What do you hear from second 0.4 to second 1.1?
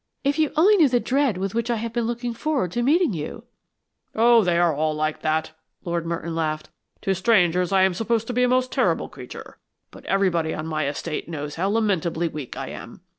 only knew the